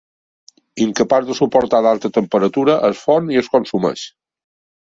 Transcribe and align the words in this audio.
Incapaç 0.85 1.27
de 1.27 1.35
suportar 1.41 1.83
l'alta 1.87 2.11
temperatura, 2.17 2.79
es 2.91 3.05
fon 3.05 3.33
i 3.37 3.41
es 3.43 3.55
consumeix. 3.59 4.09